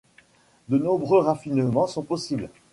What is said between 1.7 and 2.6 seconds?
sont possibles.